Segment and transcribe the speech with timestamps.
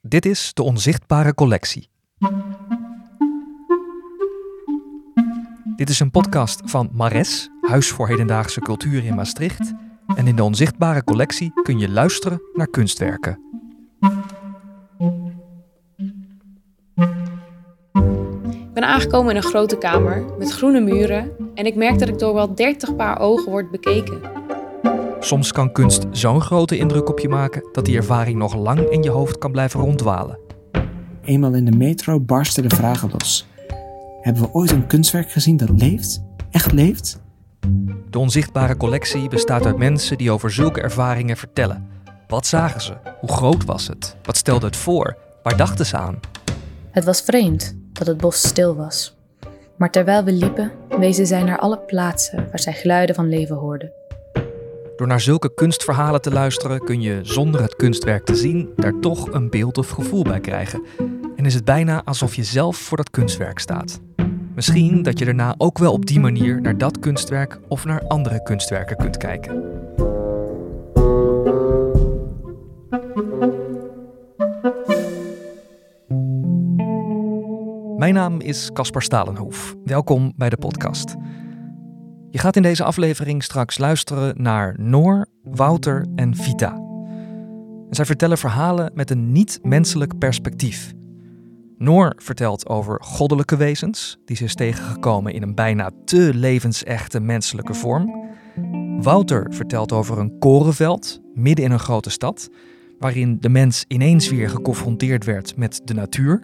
[0.00, 1.88] Dit is de Onzichtbare Collectie.
[5.76, 9.72] Dit is een podcast van Mares, Huis voor Hedendaagse Cultuur in Maastricht.
[10.16, 13.40] En in de Onzichtbare Collectie kun je luisteren naar kunstwerken.
[18.50, 22.18] Ik ben aangekomen in een grote kamer met groene muren en ik merk dat ik
[22.18, 24.37] door wel 30 paar ogen word bekeken.
[25.20, 29.02] Soms kan kunst zo'n grote indruk op je maken dat die ervaring nog lang in
[29.02, 30.38] je hoofd kan blijven ronddwalen.
[31.22, 33.46] Eenmaal in de metro barsten de vragen los.
[34.20, 36.22] Hebben we ooit een kunstwerk gezien dat leeft?
[36.50, 37.20] Echt leeft?
[38.10, 41.86] De onzichtbare collectie bestaat uit mensen die over zulke ervaringen vertellen.
[42.28, 42.92] Wat zagen ze?
[43.20, 44.16] Hoe groot was het?
[44.22, 45.16] Wat stelde het voor?
[45.42, 46.20] Waar dachten ze aan?
[46.90, 49.16] Het was vreemd dat het bos stil was.
[49.76, 53.92] Maar terwijl we liepen, wezen zij naar alle plaatsen waar zij geluiden van leven hoorden.
[54.98, 59.32] Door naar zulke kunstverhalen te luisteren kun je zonder het kunstwerk te zien daar toch
[59.32, 60.82] een beeld of gevoel bij krijgen.
[61.36, 64.00] En is het bijna alsof je zelf voor dat kunstwerk staat.
[64.54, 68.42] Misschien dat je daarna ook wel op die manier naar dat kunstwerk of naar andere
[68.42, 69.62] kunstwerken kunt kijken.
[77.96, 79.74] Mijn naam is Caspar Stalenhoef.
[79.84, 81.14] Welkom bij de podcast.
[82.30, 86.72] Je gaat in deze aflevering straks luisteren naar Noor, Wouter en Vita.
[87.88, 90.92] En zij vertellen verhalen met een niet-menselijk perspectief.
[91.78, 97.74] Noor vertelt over goddelijke wezens, die ze is tegengekomen in een bijna te levensechte menselijke
[97.74, 98.28] vorm.
[99.00, 102.50] Wouter vertelt over een korenveld midden in een grote stad,
[102.98, 106.42] waarin de mens ineens weer geconfronteerd werd met de natuur.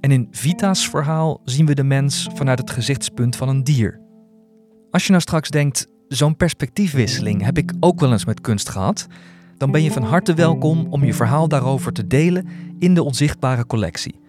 [0.00, 4.01] En in Vita's verhaal zien we de mens vanuit het gezichtspunt van een dier.
[4.92, 9.06] Als je nou straks denkt, zo'n perspectiefwisseling heb ik ook wel eens met kunst gehad,
[9.56, 13.66] dan ben je van harte welkom om je verhaal daarover te delen in de onzichtbare
[13.66, 14.20] collectie.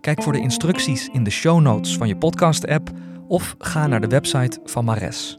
[0.00, 2.90] Kijk voor de instructies in de show notes van je podcast-app
[3.28, 5.38] of ga naar de website van Mares.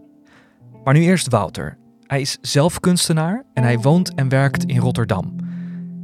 [0.83, 1.77] Maar nu eerst Wouter.
[2.05, 5.35] Hij is zelf kunstenaar en hij woont en werkt in Rotterdam.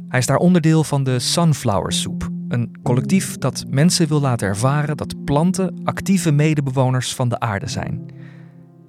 [0.08, 4.96] Hij is daar onderdeel van de Sunflower Soup, een collectief dat mensen wil laten ervaren
[4.96, 8.16] dat planten actieve medebewoners van de aarde zijn.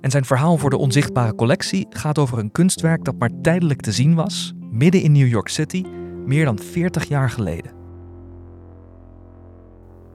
[0.02, 3.92] En zijn verhaal voor de onzichtbare collectie gaat over een kunstwerk dat maar tijdelijk te
[3.92, 5.82] zien was, midden in New York City,
[6.26, 7.74] meer dan 40 jaar geleden.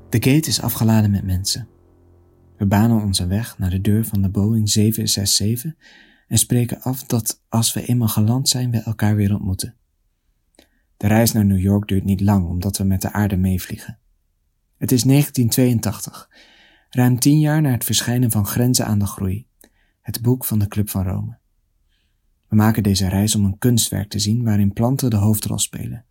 [0.08, 1.68] De gate is afgeladen met mensen.
[2.56, 5.72] We banen onze weg naar de deur van de Boeing 767
[6.28, 9.74] en spreken af dat als we eenmaal geland zijn, we elkaar weer ontmoeten.
[10.96, 13.98] De reis naar New York duurt niet lang omdat we met de aarde meevliegen.
[14.78, 16.28] Het is 1982,
[16.90, 19.46] ruim tien jaar na het verschijnen van Grenzen aan de Groei,
[20.04, 21.38] het boek van de Club van Rome.
[22.48, 26.04] We maken deze reis om een kunstwerk te zien waarin planten de hoofdrol spelen,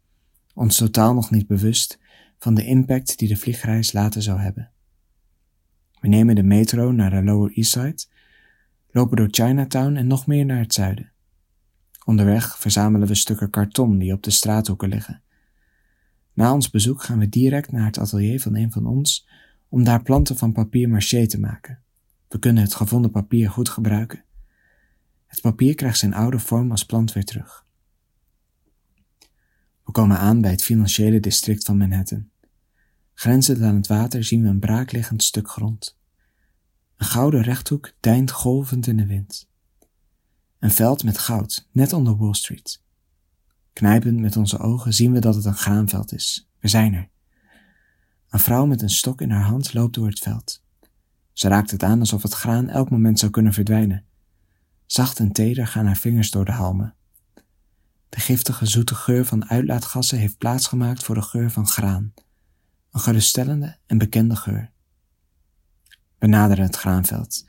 [0.53, 1.99] ons totaal nog niet bewust
[2.37, 4.71] van de impact die de vliegreis later zou hebben.
[5.99, 8.05] We nemen de metro naar de Lower East Side,
[8.91, 11.11] lopen door Chinatown en nog meer naar het zuiden.
[12.05, 15.21] Onderweg verzamelen we stukken karton die op de straathoeken liggen.
[16.33, 19.27] Na ons bezoek gaan we direct naar het atelier van een van ons
[19.69, 21.83] om daar planten van papier maché te maken.
[22.33, 24.23] We kunnen het gevonden papier goed gebruiken.
[25.25, 27.65] Het papier krijgt zijn oude vorm als plant weer terug.
[29.83, 32.29] We komen aan bij het financiële district van Manhattan.
[33.13, 35.97] Grenzend aan het water zien we een braakliggend stuk grond.
[36.97, 39.49] Een gouden rechthoek deint golvend in de wind.
[40.59, 42.83] Een veld met goud, net onder Wall Street.
[43.73, 46.49] Knijpend met onze ogen zien we dat het een graanveld is.
[46.59, 47.09] We zijn er.
[48.29, 50.62] Een vrouw met een stok in haar hand loopt door het veld.
[51.33, 54.05] Ze raakt het aan alsof het graan elk moment zou kunnen verdwijnen.
[54.85, 56.95] Zacht en teder gaan haar vingers door de halmen.
[58.09, 62.13] De giftige zoete geur van uitlaatgassen heeft plaatsgemaakt voor de geur van graan.
[62.91, 64.71] Een geruststellende en bekende geur.
[66.17, 67.45] We naderen het graanveld.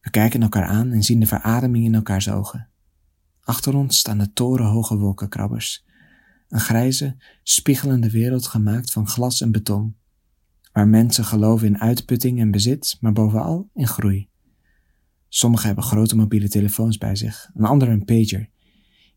[0.00, 2.68] We kijken elkaar aan en zien de verademing in elkaars ogen.
[3.40, 5.84] Achter ons staan de torenhoge wolkenkrabbers.
[6.48, 9.96] Een grijze, spiegelende wereld gemaakt van glas en beton,
[10.78, 14.28] waar mensen geloven in uitputting en bezit, maar bovenal in groei.
[15.28, 18.50] Sommigen hebben grote mobiele telefoons bij zich, een ander een pager.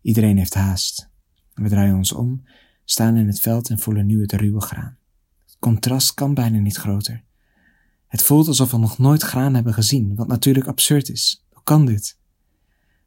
[0.01, 1.09] Iedereen heeft haast.
[1.53, 2.43] We draaien ons om,
[2.85, 4.97] staan in het veld en voelen nu het ruwe graan.
[5.45, 7.23] Het contrast kan bijna niet groter.
[8.07, 11.45] Het voelt alsof we nog nooit graan hebben gezien, wat natuurlijk absurd is.
[11.49, 12.17] Hoe kan dit?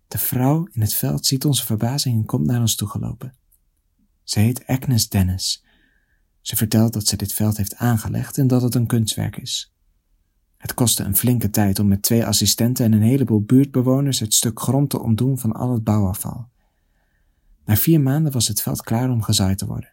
[0.09, 3.35] De vrouw in het veld ziet onze verbazing en komt naar ons toegelopen.
[4.23, 5.65] Ze heet Agnes Dennis.
[6.45, 9.75] Ze vertelt dat ze dit veld heeft aangelegd en dat het een kunstwerk is.
[10.57, 14.61] Het kostte een flinke tijd om met twee assistenten en een heleboel buurtbewoners het stuk
[14.61, 16.49] grond te ontdoen van al het bouwafval.
[17.65, 19.93] Na vier maanden was het veld klaar om gezaaid te worden.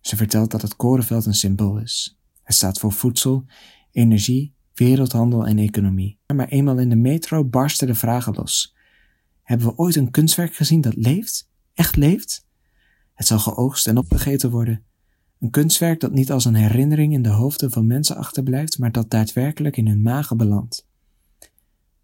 [0.00, 2.18] Ze vertelt dat het korenveld een symbool is.
[2.42, 3.44] Het staat voor voedsel,
[3.90, 6.18] energie, wereldhandel en economie.
[6.34, 8.76] Maar eenmaal in de metro barsten de vragen los.
[9.42, 11.48] Hebben we ooit een kunstwerk gezien dat leeft?
[11.74, 12.46] Echt leeft?
[13.14, 14.84] Het zal geoogst en opgegeten worden.
[15.46, 19.10] Een kunstwerk dat niet als een herinnering in de hoofden van mensen achterblijft, maar dat
[19.10, 20.86] daadwerkelijk in hun magen belandt.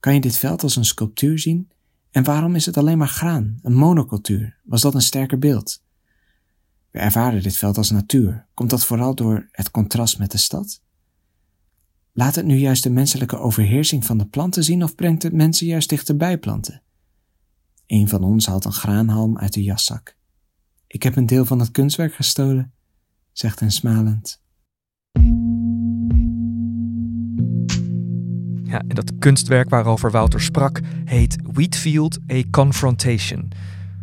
[0.01, 1.71] Kan je dit veld als een sculptuur zien?
[2.11, 4.61] En waarom is het alleen maar graan, een monocultuur?
[4.65, 5.83] Was dat een sterker beeld?
[6.91, 8.47] We ervaren dit veld als natuur.
[8.55, 10.83] Komt dat vooral door het contrast met de stad?
[12.13, 15.67] Laat het nu juist de menselijke overheersing van de planten zien of brengt het mensen
[15.67, 16.83] juist dichterbij planten?
[17.87, 20.17] Een van ons haalt een graanhalm uit de jaszak.
[20.87, 22.73] Ik heb een deel van het kunstwerk gestolen,
[23.33, 24.41] zegt hij smalend.
[28.73, 33.49] Ja, en dat kunstwerk waarover Wouter sprak heet Wheatfield A Confrontation.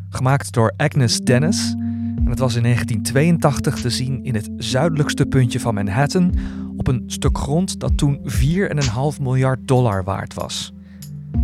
[0.10, 1.74] Gemaakt door Agnes Dennis.
[2.16, 6.34] En het was in 1982 te zien in het zuidelijkste puntje van Manhattan,
[6.78, 10.74] op een stuk grond dat toen 4,5 miljard dollar waard was.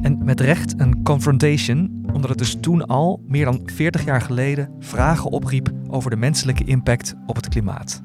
[0.02, 4.70] En met recht een confrontation, omdat het dus toen al, meer dan 40 jaar geleden,
[4.80, 8.04] vragen opriep over de menselijke impact op het klimaat.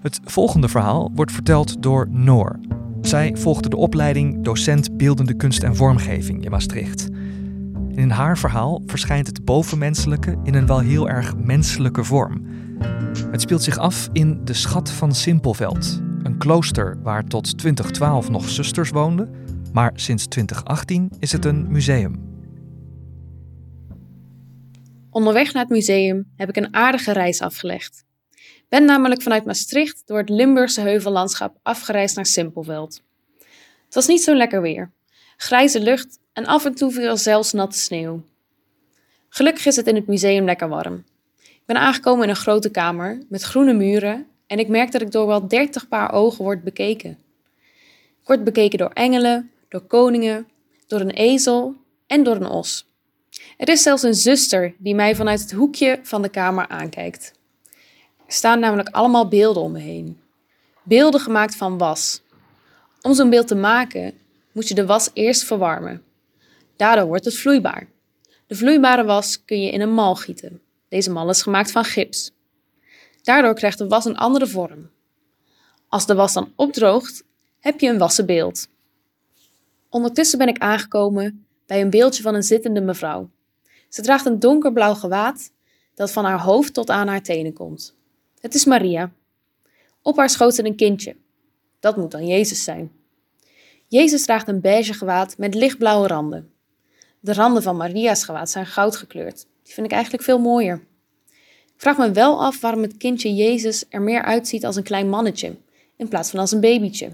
[0.00, 2.58] Het volgende verhaal wordt verteld door Noor.
[3.00, 7.08] Zij volgde de opleiding docent beeldende kunst en vormgeving in Maastricht.
[7.88, 12.46] in haar verhaal verschijnt het bovenmenselijke in een wel heel erg menselijke vorm.
[13.30, 18.48] Het speelt zich af in de Schat van Simpelveld, een klooster waar tot 2012 nog
[18.48, 19.30] zusters woonden,
[19.76, 22.34] maar sinds 2018 is het een museum.
[25.10, 28.04] Onderweg naar het museum heb ik een aardige reis afgelegd.
[28.68, 33.02] Ben namelijk vanuit Maastricht door het Limburgse heuvellandschap afgereisd naar Simpelveld.
[33.84, 34.92] Het was niet zo lekker weer.
[35.36, 38.22] Grijze lucht en af en toe viel zelfs natte sneeuw.
[39.28, 41.04] Gelukkig is het in het museum lekker warm.
[41.42, 45.10] Ik ben aangekomen in een grote kamer met groene muren en ik merk dat ik
[45.10, 47.10] door wel dertig paar ogen word bekeken.
[48.20, 50.48] Ik word bekeken door engelen, door koningen,
[50.86, 51.74] door een ezel
[52.06, 52.86] en door een os.
[53.56, 57.32] Er is zelfs een zuster die mij vanuit het hoekje van de kamer aankijkt.
[58.26, 60.20] Er staan namelijk allemaal beelden om me heen.
[60.82, 62.22] Beelden gemaakt van was.
[63.00, 64.14] Om zo'n beeld te maken
[64.52, 66.02] moet je de was eerst verwarmen.
[66.76, 67.86] Daardoor wordt het vloeibaar.
[68.46, 70.60] De vloeibare was kun je in een mal gieten.
[70.88, 72.32] Deze mal is gemaakt van gips.
[73.22, 74.90] Daardoor krijgt de was een andere vorm.
[75.88, 77.24] Als de was dan opdroogt,
[77.60, 78.68] heb je een wassen beeld.
[79.96, 83.30] Ondertussen ben ik aangekomen bij een beeldje van een zittende mevrouw.
[83.88, 85.52] Ze draagt een donkerblauw gewaad
[85.94, 87.96] dat van haar hoofd tot aan haar tenen komt.
[88.40, 89.12] Het is Maria.
[90.02, 91.16] Op haar schoot zit een kindje.
[91.80, 92.92] Dat moet dan Jezus zijn.
[93.88, 96.50] Jezus draagt een beige gewaad met lichtblauwe randen.
[97.20, 99.46] De randen van Maria's gewaad zijn goud gekleurd.
[99.62, 100.86] Die vind ik eigenlijk veel mooier.
[101.74, 105.08] Ik vraag me wel af waarom het kindje Jezus er meer uitziet als een klein
[105.08, 105.56] mannetje,
[105.96, 107.10] in plaats van als een babytje.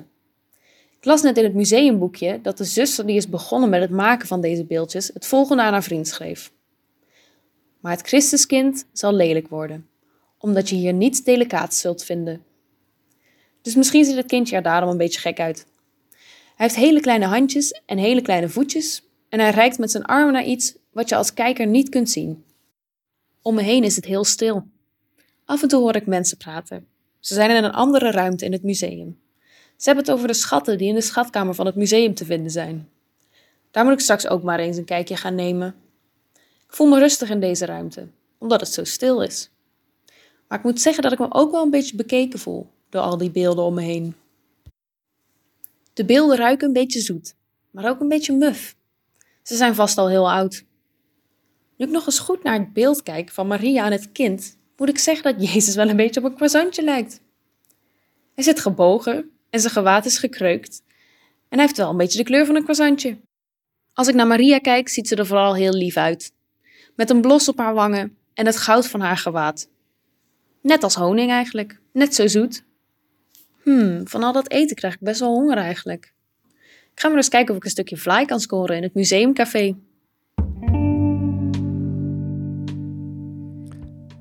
[1.02, 4.26] Ik las net in het museumboekje dat de zuster die is begonnen met het maken
[4.26, 6.52] van deze beeldjes het volgende aan haar vriend schreef.
[7.80, 9.88] Maar het Christuskind zal lelijk worden,
[10.38, 12.44] omdat je hier niets delicaats zult vinden.
[13.62, 15.66] Dus misschien ziet het kindje er daarom een beetje gek uit.
[16.56, 20.32] Hij heeft hele kleine handjes en hele kleine voetjes en hij reikt met zijn armen
[20.32, 22.44] naar iets wat je als kijker niet kunt zien.
[23.40, 24.66] Om me heen is het heel stil.
[25.44, 26.86] Af en toe hoor ik mensen praten.
[27.20, 29.21] Ze zijn in een andere ruimte in het museum.
[29.76, 32.50] Ze hebben het over de schatten die in de schatkamer van het museum te vinden
[32.50, 32.88] zijn.
[33.70, 35.74] Daar moet ik straks ook maar eens een kijkje gaan nemen.
[36.66, 39.50] Ik voel me rustig in deze ruimte, omdat het zo stil is.
[40.48, 43.16] Maar ik moet zeggen dat ik me ook wel een beetje bekeken voel door al
[43.16, 44.14] die beelden om me heen.
[45.92, 47.34] De beelden ruiken een beetje zoet,
[47.70, 48.76] maar ook een beetje muf.
[49.42, 50.64] Ze zijn vast al heel oud.
[51.76, 54.88] Nu ik nog eens goed naar het beeld kijk van Maria en het kind, moet
[54.88, 57.20] ik zeggen dat Jezus wel een beetje op een croissantje lijkt.
[58.34, 60.82] Hij zit gebogen en zijn gewaad is gekreukt
[61.52, 63.18] en hij heeft wel een beetje de kleur van een croissantje.
[63.92, 66.32] Als ik naar Maria kijk, ziet ze er vooral heel lief uit.
[66.96, 69.68] Met een blos op haar wangen en het goud van haar gewaad.
[70.62, 72.64] Net als honing eigenlijk, net zo zoet.
[73.62, 76.12] Hmm, van al dat eten krijg ik best wel honger eigenlijk.
[76.92, 79.76] Ik ga maar eens kijken of ik een stukje fly kan scoren in het museumcafé.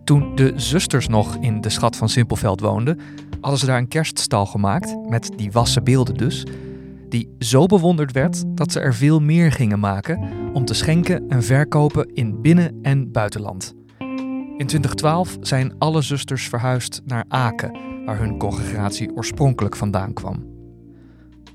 [0.03, 2.99] Toen de zusters nog in de schat van Simpelveld woonden,
[3.41, 6.45] hadden ze daar een kerststal gemaakt, met die wassen beelden dus,
[7.09, 11.43] die zo bewonderd werd dat ze er veel meer gingen maken om te schenken en
[11.43, 13.73] verkopen in binnen- en buitenland.
[14.57, 20.45] In 2012 zijn alle zusters verhuisd naar Aken, waar hun congregatie oorspronkelijk vandaan kwam.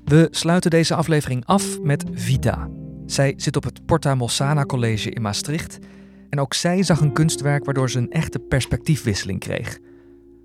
[0.05, 2.69] We sluiten deze aflevering af met Vita.
[3.05, 5.79] Zij zit op het Porta Mossana College in Maastricht
[6.29, 9.79] En ook zij zag een kunstwerk waardoor ze een echte perspectiefwisseling kreeg.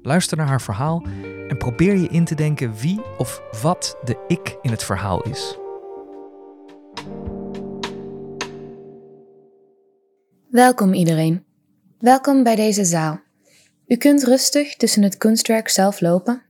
[0.02, 1.06] Luister naar haar verhaal
[1.48, 5.58] en probeer je in te denken wie of wat de ik in het verhaal is.
[10.50, 11.44] Welkom iedereen.
[11.98, 13.20] Welkom bij deze zaal.
[13.86, 16.42] U kunt rustig tussen het kunstwerk zelf lopen.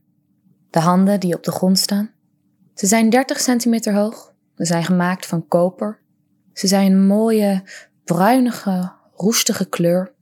[0.69, 2.11] De handen die op de grond staan.
[2.73, 4.33] Ze zijn 30 centimeter hoog.
[4.55, 5.99] Ze zijn gemaakt van koper.
[6.53, 7.63] Ze zijn mooie,
[8.03, 10.13] bruinige, roestige kleur.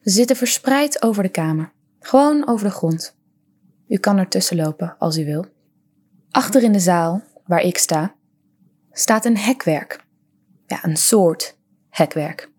[0.00, 1.72] Ze zitten verspreid over de kamer.
[2.00, 3.16] Gewoon over de grond.
[3.88, 5.46] U kan ertussen lopen als u wil.
[6.30, 8.14] Achter in de zaal, waar ik sta,
[8.90, 10.04] staat een hekwerk.
[10.66, 11.56] Ja, een soort
[11.88, 12.50] hekwerk.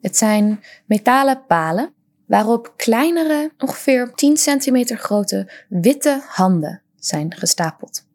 [0.00, 1.92] Het zijn metalen palen
[2.26, 8.06] waarop kleinere, ongeveer 10 centimeter grote witte handen zijn gestapeld.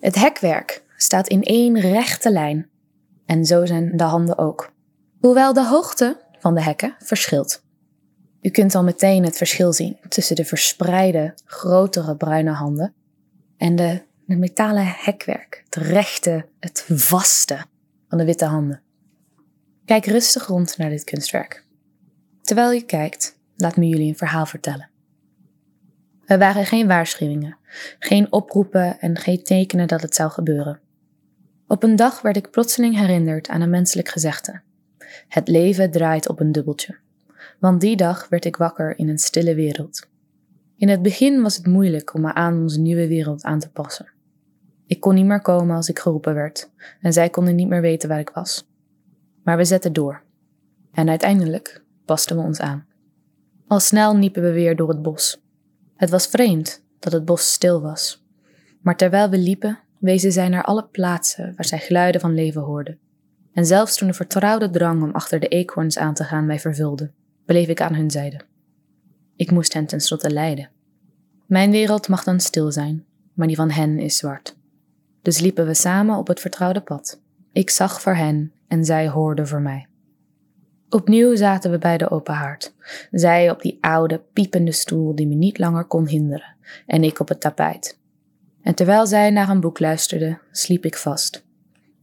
[0.00, 2.70] Het hekwerk staat in één rechte lijn
[3.26, 4.72] en zo zijn de handen ook.
[5.26, 7.62] Hoewel de hoogte van de hekken verschilt.
[8.42, 12.94] U kunt al meteen het verschil zien tussen de verspreide, grotere bruine handen
[13.56, 17.64] en de, de metalen hekwerk, het rechte, het vaste
[18.08, 18.82] van de witte handen.
[19.84, 21.66] Kijk rustig rond naar dit kunstwerk.
[22.42, 24.90] Terwijl je kijkt, laat me jullie een verhaal vertellen.
[26.24, 27.58] Er waren geen waarschuwingen,
[27.98, 30.80] geen oproepen en geen tekenen dat het zou gebeuren.
[31.66, 34.64] Op een dag werd ik plotseling herinnerd aan een menselijk gezegde.
[35.28, 36.96] Het leven draait op een dubbeltje.
[37.60, 40.08] Want die dag werd ik wakker in een stille wereld.
[40.76, 44.12] In het begin was het moeilijk om me aan onze nieuwe wereld aan te passen.
[44.86, 46.70] Ik kon niet meer komen als ik geroepen werd,
[47.00, 48.68] en zij konden niet meer weten waar ik was.
[49.42, 50.22] Maar we zetten door.
[50.92, 52.86] En uiteindelijk pasten we ons aan.
[53.66, 55.42] Al snel niepen we weer door het bos.
[55.96, 58.24] Het was vreemd dat het bos stil was.
[58.80, 62.98] Maar terwijl we liepen, wezen zij naar alle plaatsen waar zij geluiden van leven hoorden.
[63.56, 67.10] En zelfs toen de vertrouwde drang om achter de eekhoorns aan te gaan mij vervulde,
[67.44, 68.40] bleef ik aan hun zijde.
[69.36, 70.70] Ik moest hen tenslotte leiden.
[71.46, 74.56] Mijn wereld mag dan stil zijn, maar die van hen is zwart.
[75.22, 77.20] Dus liepen we samen op het vertrouwde pad.
[77.52, 79.86] Ik zag voor hen en zij hoorden voor mij.
[80.88, 82.74] Opnieuw zaten we bij de open haard.
[83.10, 87.28] Zij op die oude, piepende stoel die me niet langer kon hinderen, en ik op
[87.28, 87.98] het tapijt.
[88.62, 91.45] En terwijl zij naar een boek luisterde, sliep ik vast.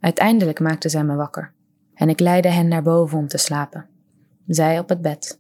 [0.03, 1.53] Uiteindelijk maakte zij me wakker,
[1.93, 3.86] en ik leidde hen naar boven om te slapen.
[4.48, 5.39] Zij op het bed,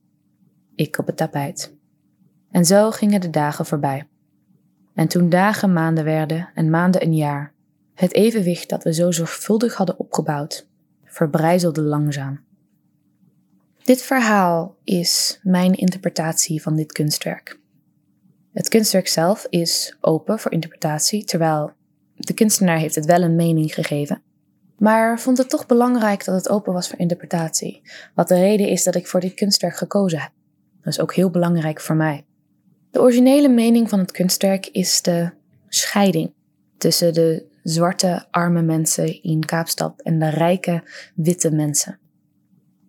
[0.75, 1.75] ik op het tapijt.
[2.51, 4.07] En zo gingen de dagen voorbij.
[4.93, 7.53] En toen dagen maanden werden en maanden een jaar,
[7.93, 10.67] het evenwicht dat we zo zorgvuldig hadden opgebouwd,
[11.03, 12.39] verbrijzelde langzaam.
[13.83, 17.59] Dit verhaal is mijn interpretatie van dit kunstwerk.
[18.53, 21.71] Het kunstwerk zelf is open voor interpretatie, terwijl
[22.15, 24.21] de kunstenaar heeft het wel een mening gegeven.
[24.83, 27.81] Maar vond het toch belangrijk dat het open was voor interpretatie,
[28.15, 30.31] wat de reden is dat ik voor dit kunstwerk gekozen heb.
[30.81, 32.25] Dat is ook heel belangrijk voor mij.
[32.91, 35.31] De originele mening van het kunstwerk is de
[35.67, 36.33] scheiding
[36.77, 40.83] tussen de zwarte arme mensen in Kaapstad en de rijke
[41.15, 41.99] witte mensen.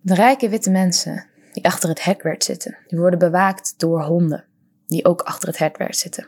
[0.01, 4.45] De rijke witte mensen die achter het hekwerk zitten, die worden bewaakt door honden
[4.87, 6.27] die ook achter het hekwerk zitten.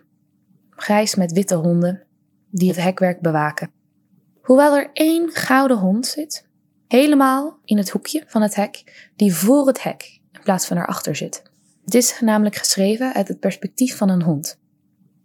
[0.69, 2.03] Grijs met witte honden
[2.49, 3.75] die het hekwerk bewaken.
[4.47, 6.47] Hoewel er één gouden hond zit,
[6.87, 11.15] helemaal in het hoekje van het hek, die voor het hek in plaats van erachter
[11.15, 11.43] zit.
[11.85, 14.59] Het is namelijk geschreven uit het perspectief van een hond.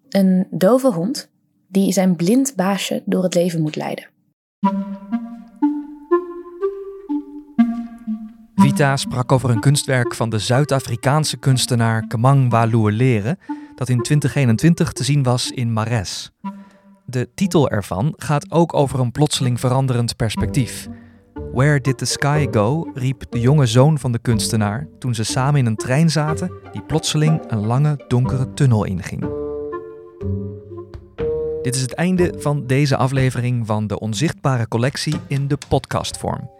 [0.08, 1.30] Een dove hond
[1.68, 4.08] die zijn blind baasje door het leven moet leiden.
[8.54, 13.38] Vita sprak over een kunstwerk van de Zuid-Afrikaanse kunstenaar Kemang Walulere,
[13.74, 16.32] dat in 2021 te zien was in Mares.
[17.12, 20.88] De titel ervan gaat ook over een plotseling veranderend perspectief.
[21.52, 22.90] Where did the sky go?
[22.94, 26.82] riep de jonge zoon van de kunstenaar toen ze samen in een trein zaten die
[26.82, 29.20] plotseling een lange donkere tunnel inging.
[31.62, 36.50] Dit is het einde van deze aflevering van de Onzichtbare Collectie in de podcastvorm.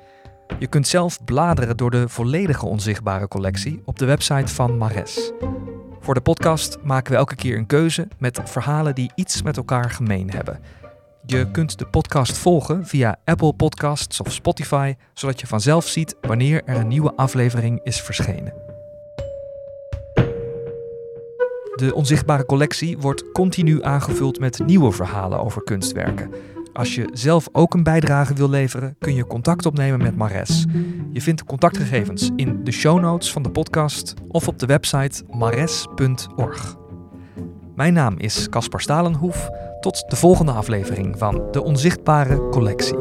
[0.58, 5.32] Je kunt zelf bladeren door de volledige Onzichtbare Collectie op de website van Mares.
[6.02, 9.90] Voor de podcast maken we elke keer een keuze met verhalen die iets met elkaar
[9.90, 10.60] gemeen hebben.
[11.26, 16.62] Je kunt de podcast volgen via Apple Podcasts of Spotify, zodat je vanzelf ziet wanneer
[16.64, 18.52] er een nieuwe aflevering is verschenen.
[21.74, 26.30] De onzichtbare collectie wordt continu aangevuld met nieuwe verhalen over kunstwerken.
[26.72, 30.64] Als je zelf ook een bijdrage wil leveren, kun je contact opnemen met Mares.
[31.12, 36.76] Je vindt contactgegevens in de show notes van de podcast of op de website mares.org.
[37.74, 39.50] Mijn naam is Caspar Stalenhoef.
[39.80, 42.96] Tot de volgende aflevering van De Onzichtbare Collectie.